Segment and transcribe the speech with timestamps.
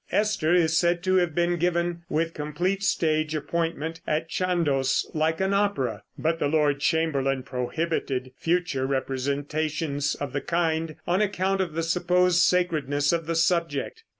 [0.11, 5.53] "Esther" is said to have been given with complete stage appointment at Chandos, like an
[5.53, 11.83] opera; but the Lord Chamberlain prohibited future representations of the kind on account of the
[11.83, 14.03] supposed sacredness of the subject.